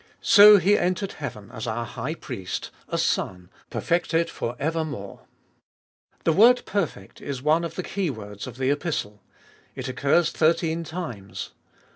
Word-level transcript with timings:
So 0.23 0.57
he 0.57 0.79
entered 0.79 1.11
heaven 1.11 1.51
as 1.51 1.67
our 1.67 1.85
High 1.85 2.15
Priest, 2.15 2.71
a 2.89 2.97
Son, 2.97 3.51
perfected 3.69 4.31
for 4.31 4.55
evermore. 4.57 5.27
The 6.23 6.33
word 6.33 6.63
perfect 6.65 7.21
is 7.21 7.43
one 7.43 7.63
of 7.63 7.75
the 7.75 7.83
keywords 7.83 8.47
of 8.47 8.57
the 8.57 8.71
Epistle. 8.71 9.21
It 9.75 9.87
occurs 9.87 10.31
thirteen 10.31 10.83
times. 10.83 11.51